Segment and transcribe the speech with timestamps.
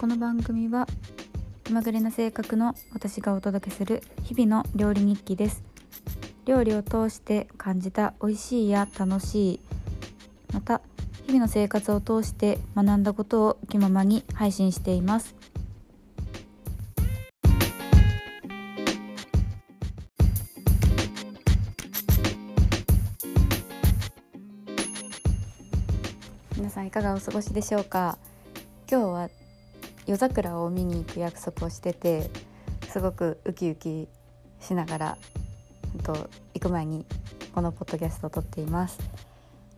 [0.00, 0.86] この番組は
[1.62, 5.62] 気まぐれな性格の私がお届けする日々の料理日記です。
[6.46, 9.60] 料理を通して感じた美味しいや楽しい
[10.54, 10.80] また
[11.26, 15.34] 日々の生活を通して学んだことを気ままに配信しています。
[26.56, 28.16] 皆さんいかがお過ごしでしょうか？
[28.90, 29.28] 今日は
[30.10, 32.30] 夜桜を見に行く約束をしてて
[32.88, 34.08] すごくウキウキ
[34.58, 35.18] しながら
[36.02, 37.06] と行く前に
[37.54, 38.98] このポッドキャストを撮っています。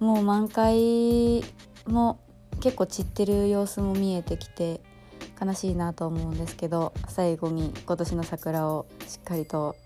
[0.00, 1.44] もう満開
[1.86, 2.18] も
[2.62, 4.80] 結構散ってる様子も見えてきて
[5.38, 9.76] 悲しいなと思うんですけど最後に今年の桜をしっかりと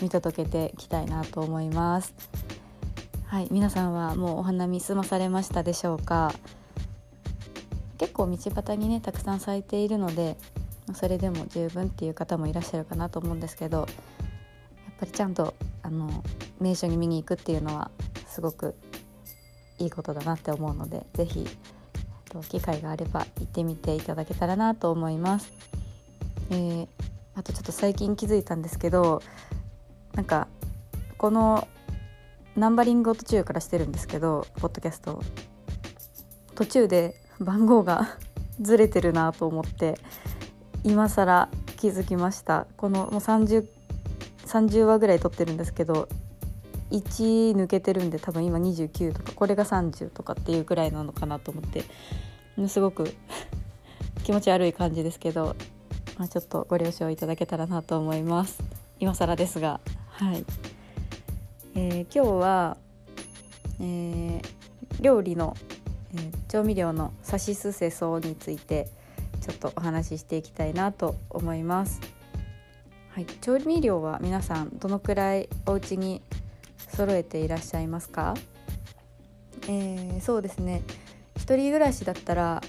[0.00, 2.12] 見届けていきたいなと思います。
[3.26, 6.34] はい皆さんはもうお花見済まされましたでしょうか？
[8.02, 10.36] 結構道端にねたくさん咲いているので
[10.92, 13.86] それでも十分っていう方もいらっしゃるかなと思うんですけどやっ
[14.98, 16.24] ぱりちゃんとあの
[16.60, 17.92] 名所に見に行くっていうのは
[18.26, 18.74] すごく
[19.78, 21.46] いいことだなって思うので是非
[22.48, 25.52] 機会があれば行ってみていただけたらなと思います。
[26.50, 26.88] えー、
[27.36, 29.22] あとちょっと最近気づいたんですけど
[30.14, 30.48] なんか
[31.18, 31.68] この
[32.56, 35.22] ナンバリングを途中からしてるんですけどポッドキャスト
[36.56, 38.16] 途中で番号が
[38.60, 39.98] ずれてるなと思って
[40.84, 42.66] 今更気づきました。
[42.76, 43.66] このもう 30,
[44.46, 46.08] 30話ぐらい撮ってるんですけど
[46.90, 51.84] 1抜けてるんで多分今29とかこれが30とかっていうぐらいなのかなと思って
[52.68, 53.14] すごく
[54.24, 55.56] 気持ち悪い感じですけど、
[56.18, 58.62] まあ、ちょっとご了承いただけたらなと思います。
[59.00, 60.44] 今更ですがはい、
[61.74, 62.76] えー、今日は、
[63.80, 64.42] えー、
[65.00, 65.56] 料理の、
[66.14, 68.88] えー、調味料のさしすせそについて
[69.40, 72.00] ちょっとお話ししていきたいなと思います。
[73.10, 76.22] はい、調味料は皆さんどのくらいお家に
[76.88, 78.34] 揃えていらっしゃいますか、
[79.68, 80.82] えー、そうですね。
[81.36, 82.62] 一人暮らしだったら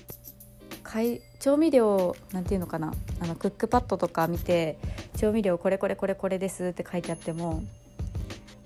[1.40, 2.94] 調味料なんていうのかな？
[3.20, 4.78] あのクックパッドとか見て
[5.18, 7.64] 調味料これこれこれこれですって書いてあっても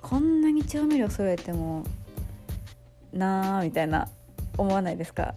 [0.01, 1.85] こんなに調味料揃えても
[3.13, 4.09] なあみたいな
[4.57, 5.35] 思わないですか？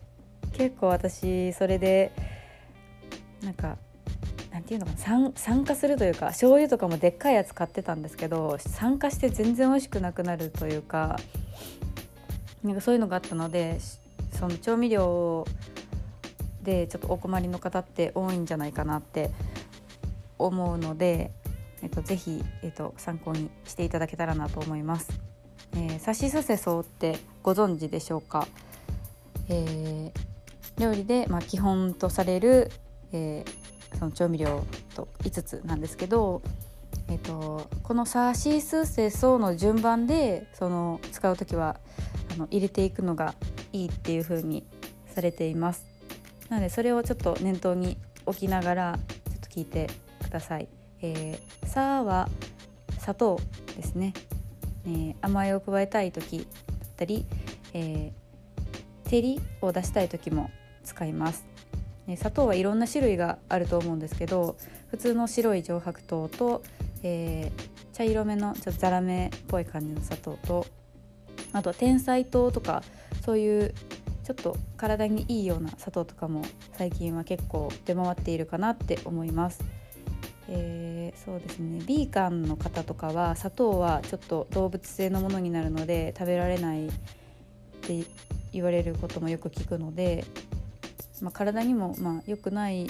[0.52, 2.12] 結構私それで
[3.42, 3.76] なんか
[4.50, 5.32] なんていうのかな？
[5.36, 11.18] 酸化するというか醤油とかもでっかいやつ買ってたんですけど酸化して全然美味しくなくなるというか
[12.62, 13.78] なんかそういうのがあったので
[14.32, 15.46] その調味料
[16.62, 19.30] でちょっとお困りの方って多いんじゃないかなって
[20.38, 21.32] 思うので、
[21.82, 25.10] えっと、ぜひ、えっと、参考にしていただけたらなと思います。
[25.72, 28.46] えー、さしすせそうってご存知でしょうか、
[29.50, 32.70] えー、料理で、まあ、基本とされる、
[33.12, 36.40] えー、その調味料と5つなんですけど、
[37.08, 41.76] えーと、このサーシースーセソーの順番でその使う時は
[42.32, 43.34] あの入れていくのが
[43.72, 44.64] いいっていう風に
[45.12, 45.84] されています。
[46.48, 49.88] なのでそれをちょっと念頭に置きながらちょっと聞いて
[50.22, 50.68] ください。
[51.02, 52.28] えー、さは
[52.98, 53.40] 砂糖
[53.76, 54.12] ですね、
[54.86, 57.26] えー、甘いを加えたい時だったり、
[57.72, 58.12] え、
[59.10, 60.52] 照りを出したい時も
[60.84, 61.44] 使います。
[62.16, 64.56] 砂糖はいろんな種類があると思うんですけど
[64.90, 66.62] 普通の白い上白糖と、
[67.02, 70.66] えー、茶色めのちょっとザラメっぽい感じの砂糖と
[71.52, 72.82] あと天才糖とか
[73.24, 73.74] そういう
[74.24, 79.62] ちょっと体にいいような砂糖とかも最近は結構出回っているかなって思います。
[80.48, 86.90] えー、そうですねビーカンの方とかは砂糖はちょっと動物性のものになるので食べられない
[87.80, 88.04] って
[88.52, 90.24] 言われることもよく聞くので
[91.22, 92.88] まあ、体にもまあ良くない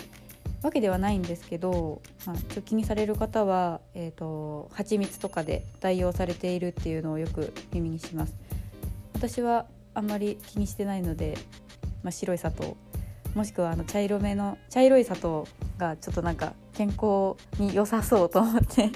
[0.62, 8.34] わけではないんですけど、まあ、ちょ気にされる方は、えーと、蜂蜜とかで代用されているっていうのをよく耳にします。
[9.14, 11.36] 私はあんまり気にしてないので、
[12.02, 12.76] まあ、白い砂糖
[13.34, 15.46] もしくはあの茶色めの茶色い砂糖
[15.78, 18.90] がちょっとなんか健康に良さそうと思って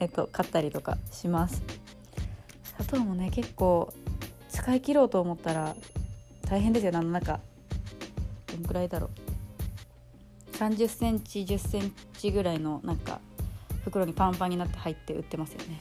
[0.00, 1.62] えっと買ったりとかします。
[2.78, 3.92] 砂糖もね結構
[4.52, 5.74] 使い切ろうと思ったら
[6.48, 6.92] 大変ですよ。
[6.94, 7.40] あのなんか
[8.46, 9.08] どんくらいだろ
[10.52, 10.56] う。
[10.56, 13.20] 30センチ10センチぐらいのなんか
[13.84, 15.80] 袋にパンパンになって入って売ってますよね。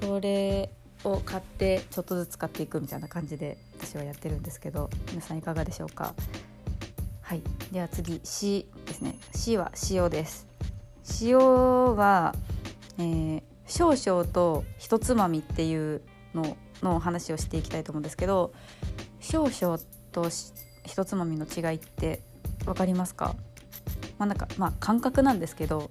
[0.00, 0.70] それ
[1.04, 6.14] を買ってちょっとずつ買っていくみたいな感じで私はやってるんですけど皆さんいかがでしょうか？
[7.20, 7.42] はい。
[7.70, 9.16] では次 C ですね。
[9.34, 10.46] C は塩です。
[11.20, 12.34] 塩は、
[12.98, 16.00] えー、少々とひとつまみっていう
[16.34, 18.52] のの話をしていきたいと思うんですけど
[19.20, 19.78] 少々
[20.12, 20.28] と
[20.84, 22.20] ひとつまみの違いって
[22.64, 23.34] 分かりますか？
[24.18, 25.90] まあなんかまあ感覚なんですけど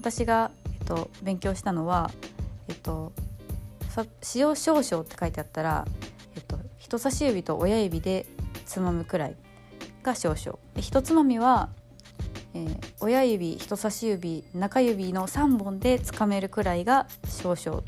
[0.00, 0.50] 私が、
[0.80, 2.10] えっと、勉強したのは、
[2.68, 3.12] えっと、
[4.34, 5.86] 塩少々って書いてあったら、
[6.34, 8.26] えっと、人差し指と親指で
[8.66, 9.36] つまむくらい
[10.02, 10.58] が少々。
[10.76, 11.68] 一つまみは、
[12.54, 17.82] えー、親指人差し指中指の3本でつかめるくらいが少々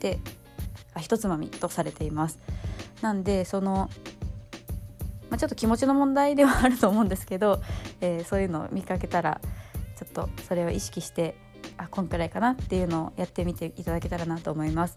[0.00, 0.41] であ
[1.02, 2.38] 一つまみとされています。
[3.02, 3.90] なんでその、
[5.28, 7.60] まあ、ちょっと気持ちの問題ではあると思うんですけど、
[8.00, 9.40] えー、そういうのを見かけたら
[9.96, 11.36] ちょっとそれを意識して
[11.76, 14.96] あこんくらいかなっていうのをやってみていただけたらなと思います。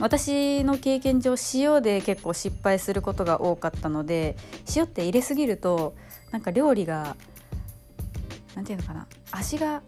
[0.00, 4.36] 私の経験上塩で結構失敗することが多かったので
[4.74, 5.94] 塩って入れすぎると
[6.32, 7.16] なんか料理が
[8.56, 9.82] 何て言うのかな味が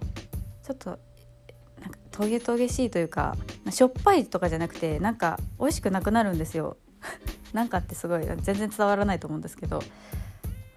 [0.63, 0.99] ちょっと
[2.17, 3.37] トゲトゲしいというか
[3.71, 6.79] しょっぱいとかじゃなくてなんか美味しくなくなるんですよ。
[7.53, 9.83] なんかってすごい全然伝わらないと思うんですけど、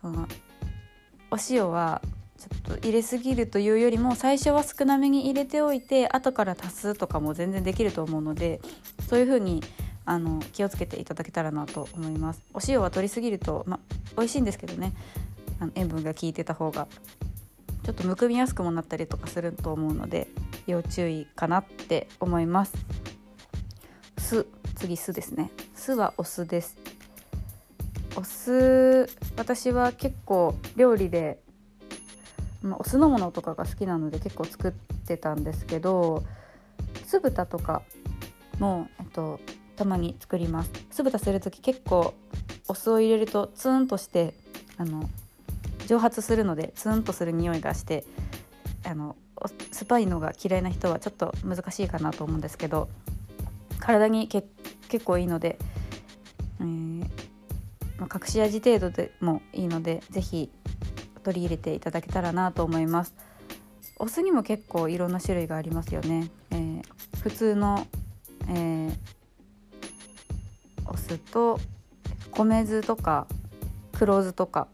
[0.03, 0.27] うん、
[1.31, 2.01] お塩は
[2.37, 8.61] ちょっと入れすぎるというよりも最初は少なめに入れておいて後から足すとかも全然できると思うので
[9.09, 9.63] そういう風に
[10.05, 12.41] あの気をつけていただけたらなと思います。
[12.53, 13.79] お塩は取りすぎると、ま、
[14.17, 14.93] 美味しいんですけどね。
[15.59, 16.87] あの塩分が効いてた方が
[17.83, 20.27] ちょっとむくみやすくもなったりとかすると思うので
[20.71, 22.73] 要注意かなって思います。
[24.17, 25.51] 酢次酢ですね。
[25.75, 26.77] 酢はお酢です。
[28.15, 31.39] お酢私は結構料理で
[32.61, 36.23] まあ、お酢の物とかが好きなので結構作ってたんですけど
[37.05, 37.83] 酢豚とか
[38.59, 39.39] も、えっと、
[39.75, 40.71] たまに作ります。
[40.91, 42.13] 酢豚する時結構
[42.67, 44.33] お酢を入れるとツーンとして
[44.77, 45.09] あの
[45.87, 48.03] 蒸発するのでツーンとする匂いがして
[48.85, 49.15] あの
[49.71, 52.89] 酸っぱいのが嫌いな人はちょっと難しいかなと思うんですけど
[53.79, 54.43] 体にけ
[54.89, 55.57] 結構いいので、
[56.59, 57.09] えー
[57.97, 60.49] まあ、隠し味程度でもいいので是非
[61.23, 63.13] 取り入れていただけたらなと思います。
[63.97, 66.83] お酢にも結構いろんな種類がありますよね、えー、
[67.21, 67.85] 普通の、
[68.47, 68.93] えー、
[70.85, 71.59] お酢と
[72.31, 73.27] 米酢とか
[73.91, 74.69] 黒酢とか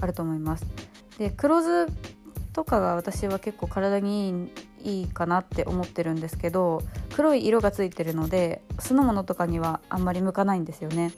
[0.00, 0.64] あると思います。
[1.18, 1.86] で黒酢
[2.52, 4.52] とかが私は結構体に
[4.82, 6.82] いいかなって思ってるんですけど
[7.14, 11.12] 黒い色がついてるので酢の物とかにはあんまり向かないんですよね。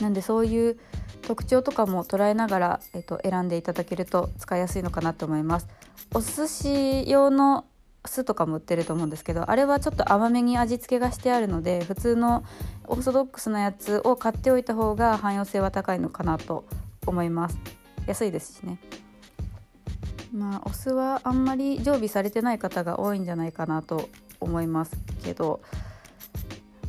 [0.00, 0.78] なんでそういう
[1.22, 5.68] 特徴とかも捉えながら、えっと、選んでいただけると使いやすいのかなと思います。
[6.14, 7.64] お寿司用の
[8.04, 12.44] 酢とかも売ってると思うんですけどあれはちょっと甘めに味付けがしてあるので普通の
[12.88, 16.64] オーソドックスなやつを買っておいた方が汎用性は高いのかなと
[17.06, 17.58] 思います。
[18.06, 18.78] 安いですしね。
[20.32, 24.08] まあお酢はあんまり常備されてない方が多いんじゃないかなと
[24.40, 25.60] 思いますけど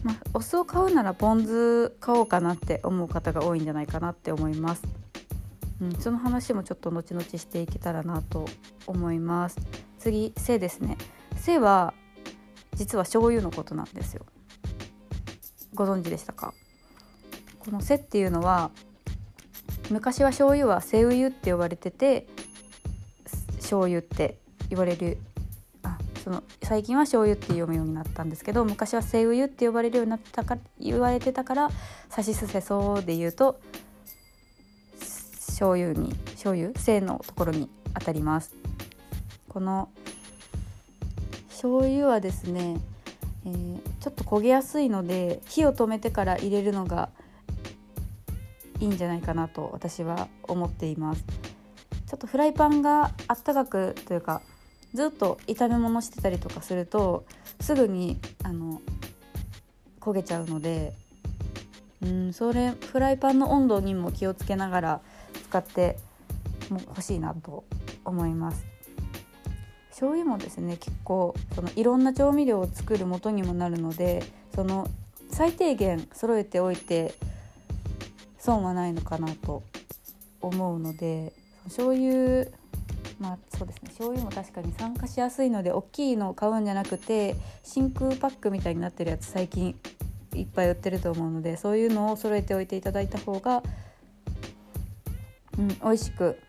[0.04, 4.84] まあ、お酢を買うならポン酢買おうかなって思う方が多いんじゃないかなって思います、
[5.81, 8.45] うん、その話もちょっと後々していけたらなと
[8.86, 9.57] 思います。
[10.00, 10.98] 次背ですね。
[11.38, 11.94] 背は
[12.75, 14.25] 実は醤油のことなんですよ。
[15.74, 16.54] ご存知でしたか？
[17.60, 18.72] この背っていうのは
[19.90, 22.28] 昔は醤油は背油って呼ばれてて
[23.73, 24.37] 醤油って
[24.69, 25.17] 言われる
[25.81, 31.69] あその最近は醤油って読むようになったんですけど昔は背油って呼ばれるようになったか言われてたから
[32.09, 33.59] 「さしすせそう」で言うと
[34.99, 36.80] 醤油に醤油？
[36.80, 38.53] 性のところに当たります。
[39.49, 39.89] この
[41.49, 42.77] 醤油はですね、
[43.45, 47.09] えー、ちょっと焦げやすいので火を止めてから入れるのが
[48.80, 51.43] いいんじゃないかなと私は思っています。
[52.13, 54.43] ちょっとフライパンがあったかくというか
[54.93, 57.25] ずっと炒め物してたりとかすると
[57.59, 58.83] すぐにあの
[59.99, 60.93] 焦げちゃうので
[62.03, 65.01] うんそれフライパンの温度にも気をつけながら
[65.49, 65.97] 使って
[66.69, 67.63] も欲しいなと
[68.05, 68.63] 思います。
[69.89, 74.21] 醤油もですね結構そのいろんな調味料を作る元にもなるので
[74.53, 74.87] その
[75.31, 77.15] 最低限揃えておいて
[78.37, 79.63] 損はないのかなと
[80.41, 81.33] 思うので
[81.65, 82.47] 醤油
[83.19, 89.79] まあそうですね醤油も確かに酸化しやすいので大きいのを買うんじゃなくて真空パックみたいになってるやつ最近
[90.33, 93.63] いっぱい売ってると思うのでそういうのを揃えておいていただいた方が、
[95.57, 96.39] うん、美味しく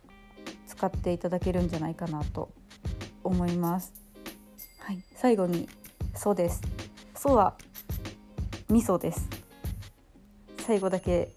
[0.66, 2.50] 使っていただけるんじゃないかなと
[3.22, 3.92] 思います。
[4.78, 5.68] はい、最後に
[6.14, 6.60] 「そう」です。
[7.14, 7.56] そうは
[8.68, 9.28] 味噌です。
[10.66, 11.30] 最後だけ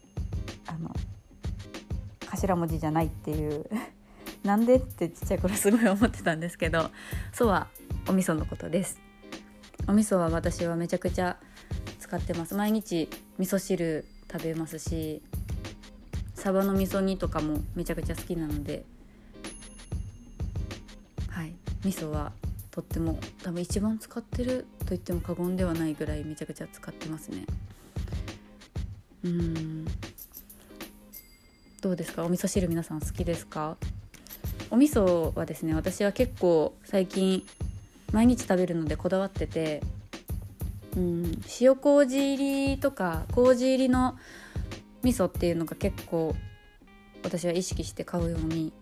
[2.41, 3.65] 頭文字じゃないっていう。
[4.43, 6.91] なんでってちっちゃい頃すごい思ってたんですけど
[7.33, 7.67] そうは
[8.07, 8.99] お味噌のことです。
[9.87, 11.37] お味噌は私はめちゃくちゃ
[11.99, 12.55] 使ってます。
[12.55, 15.21] 毎日味噌汁食べますし
[16.35, 18.85] サバの味噌煮とかもめちゃくちゃ好きなので
[21.29, 21.53] はい。
[21.83, 22.31] 味噌は
[22.71, 27.45] とっても多分一番使ってると言っても過言ではないぐらいめちゃくちゃ使ってますね。
[29.23, 29.85] うん。
[31.79, 32.25] どうですか？
[32.25, 33.77] お味噌汁皆さん好きですか？
[34.71, 37.43] お味噌はですね私は結構最近
[38.11, 39.81] 毎日食べるのでこだわってて
[40.95, 44.17] うん塩麹入りとか麹入りの
[45.03, 46.35] 味噌っていうのが結構
[47.23, 48.73] 私は意識して買うように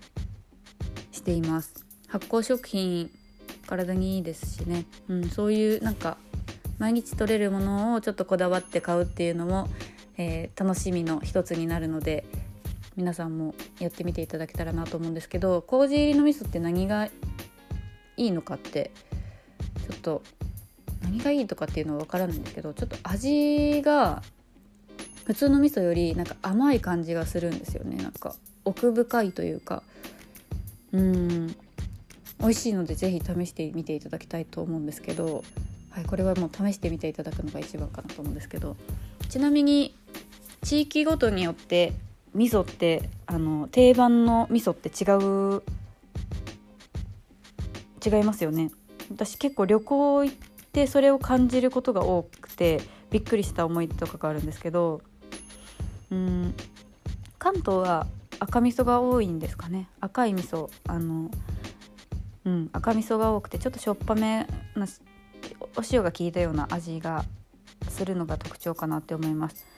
[1.11, 1.85] しています。
[2.07, 3.11] 発酵食品
[3.67, 6.17] 体にいいですしね、うん、そういうなんか
[6.79, 9.67] 毎日取れるものをちょっとこだわって買うっていうのも、
[10.17, 12.25] えー、楽しみの一つになるので
[12.95, 17.11] 皆さんもやってみていただけたらなと思うんですけど麹入りの味噌って何がい
[18.17, 18.91] いのかって
[19.89, 20.23] ちょっと
[21.01, 24.23] 何がいいとかっていうのは分からないんですけどちょっと味が
[25.25, 27.97] 普通の味噌よりなんか甘い感じがするんですよね。
[27.97, 29.81] なんか奥深いというか。
[30.91, 31.47] うん。
[32.39, 35.43] 美味しいので是非試してみていただきたいと思うんですけど、
[35.89, 38.75] はい、これはもう試してみていただくのが一番かなと思うんですけど。
[39.29, 39.95] ちなみに
[40.63, 41.93] 地域ごとによって
[42.35, 45.15] 味噌ってあの定番の味噌って違
[45.57, 45.63] う
[48.05, 48.71] 違いますよね。
[49.09, 50.35] 私結構旅行行っ
[50.71, 55.01] てそれを感じることが多くてびっくりした思いとかがあるんですけど
[56.11, 56.53] うん
[57.37, 58.07] 関東は
[58.39, 59.87] 赤味噌が多いんですかね。
[60.01, 61.31] 赤い味噌あの
[62.43, 64.85] うん赤味噌が多くてちょっとしょっぱめな
[65.77, 67.23] お塩が効いたような味が
[67.89, 69.74] するのが特徴かなって思います。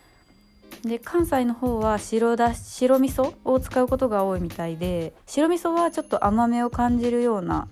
[0.87, 7.67] で関西の方は白だ白味噌を使うことが多いみたいで白味噌はちょっと甘めを感じるような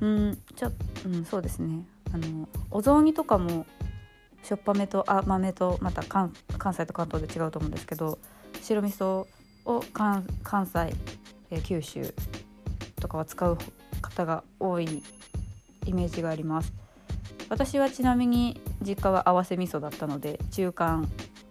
[0.00, 0.72] うんちょ、
[1.06, 1.84] うん、そうですね。
[2.12, 3.66] あのお雑煮とかも
[4.42, 6.32] しょっぱめと甘めとまた関
[6.72, 8.18] 西と関東で違うと思うんですけど
[8.62, 9.26] 白味噌
[9.66, 10.24] を関
[10.66, 10.94] 西、
[11.50, 12.14] え九州
[13.00, 13.58] とかは使う
[14.00, 15.02] 方が多い
[15.84, 16.72] イメージがあります。
[17.50, 21.08] 私はちなみに実家は合わせ味噌だったので中間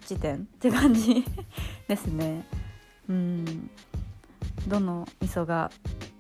[0.08, 1.26] 地点って感じ
[1.88, 2.46] ですね。
[3.10, 3.70] うん。
[4.68, 5.70] どの味噌が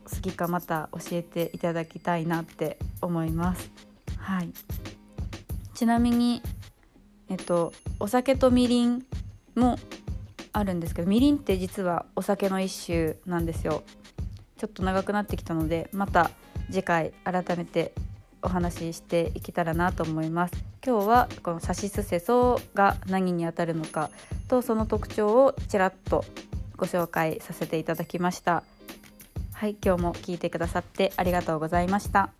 [0.03, 3.72] 好きかまた教えていただきたいなって思います。
[4.17, 4.51] はい。
[5.74, 6.41] ちなみに
[7.29, 9.06] えっとお酒とみりん
[9.56, 9.79] も
[10.51, 13.84] あるんですけどみりんって実はお酒の一種なんですよ。
[14.58, 16.32] ちょっと長くなってきたのでまた
[16.70, 17.94] 次回改めて
[18.41, 20.53] お話ししていけたらなと思います。
[20.86, 24.10] 今日はこのさしすせそが何にあたるのか
[24.48, 26.24] とその特徴をちらっと
[26.75, 28.63] ご紹介させていただきました。
[29.53, 32.32] はい今日も聞いてくださってありがとうございました。